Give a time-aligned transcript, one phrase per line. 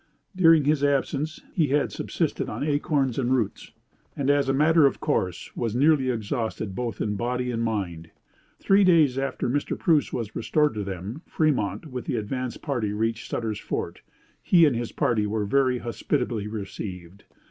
[0.35, 3.71] During his absence he had subsisted on acorns and roots,
[4.17, 8.09] and, as a matter of course, was nearly exhausted both in body and mind.
[8.59, 9.77] Three days after Mr.
[9.77, 14.01] Preuss was restored to them, Fremont, with the advance party, reached Sutter's Fort.
[14.41, 17.25] He and his party were very hospitably received.